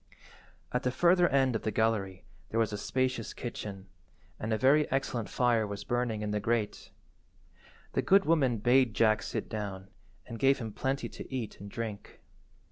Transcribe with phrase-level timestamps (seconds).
[0.71, 3.87] At the further end of the gallery there was a spacious kitchen,
[4.39, 6.89] and a very excellent fire was burning in the grate.
[7.93, 9.89] The good woman bade Jack sit down,
[10.25, 12.19] and gave him plenty to eat and drink.